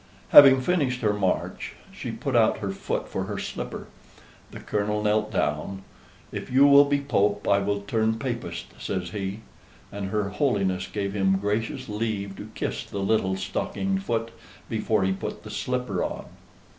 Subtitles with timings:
[0.29, 3.85] Having finished her march, she put out her foot for her slipper.
[4.49, 5.83] The Colonel knelt down:
[6.31, 9.41] "If you will be Pope I will turn Papist," says he;
[9.91, 14.31] and her Holiness gave him gracious leave to kiss the little stockinged foot
[14.67, 16.25] before he put the slipper on.